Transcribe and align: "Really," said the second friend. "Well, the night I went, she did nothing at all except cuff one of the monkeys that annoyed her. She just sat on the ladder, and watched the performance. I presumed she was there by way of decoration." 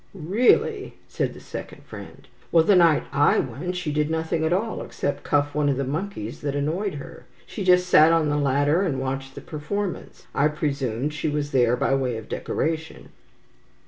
"Really," 0.15 0.95
said 1.07 1.35
the 1.35 1.39
second 1.39 1.83
friend. 1.83 2.27
"Well, 2.51 2.63
the 2.63 2.75
night 2.75 3.03
I 3.13 3.37
went, 3.37 3.75
she 3.75 3.91
did 3.91 4.09
nothing 4.09 4.43
at 4.43 4.51
all 4.51 4.81
except 4.81 5.21
cuff 5.21 5.53
one 5.53 5.69
of 5.69 5.77
the 5.77 5.83
monkeys 5.83 6.41
that 6.41 6.55
annoyed 6.55 6.95
her. 6.95 7.27
She 7.45 7.63
just 7.63 7.87
sat 7.87 8.11
on 8.11 8.27
the 8.27 8.35
ladder, 8.37 8.81
and 8.81 8.99
watched 8.99 9.35
the 9.35 9.41
performance. 9.41 10.25
I 10.33 10.47
presumed 10.47 11.13
she 11.13 11.29
was 11.29 11.51
there 11.51 11.77
by 11.77 11.93
way 11.93 12.17
of 12.17 12.29
decoration." 12.29 13.09